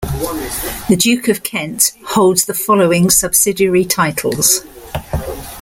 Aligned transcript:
The 0.89 0.95
Duke 0.97 1.27
of 1.27 1.43
Kent 1.43 1.91
holds 2.07 2.45
the 2.45 2.55
following 2.55 3.11
subsidiary 3.11 3.85
titles. 3.85 4.65